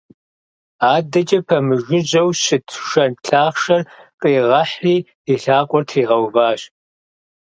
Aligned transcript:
Адэкӏэ 0.93 1.39
пэмыжыжьэу 1.47 2.29
щыт 2.41 2.67
шэнт 2.87 3.17
лъахъшэр 3.27 3.81
къригъэхьри 4.19 4.95
и 5.31 5.33
лъакъуэр 5.41 5.83
тригъэуващ. 5.89 6.61